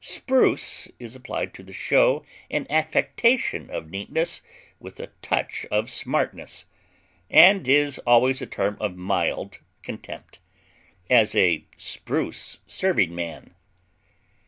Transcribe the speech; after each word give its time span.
Spruce 0.03 0.87
is 0.97 1.15
applied 1.15 1.53
to 1.53 1.61
the 1.61 1.71
show 1.73 2.25
and 2.49 2.65
affectation 2.71 3.69
of 3.69 3.91
neatness 3.91 4.41
with 4.79 4.99
a 4.99 5.11
touch 5.21 5.63
of 5.69 5.91
smartness, 5.91 6.65
and 7.29 7.67
is 7.67 7.99
always 7.99 8.41
a 8.41 8.47
term 8.47 8.77
of 8.81 8.95
mild 8.97 9.59
contempt; 9.83 10.39
as, 11.11 11.35
a 11.35 11.65
spruce 11.77 12.61
serving 12.65 13.13
man. 13.13 13.53